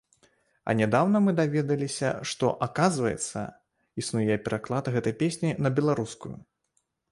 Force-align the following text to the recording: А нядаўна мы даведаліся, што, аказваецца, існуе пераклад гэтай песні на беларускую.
А 0.71 0.73
нядаўна 0.79 1.17
мы 1.25 1.31
даведаліся, 1.39 2.09
што, 2.31 2.49
аказваецца, 2.67 3.39
існуе 4.05 4.41
пераклад 4.49 4.91
гэтай 4.99 5.17
песні 5.23 5.49
на 5.67 5.77
беларускую. 5.81 6.35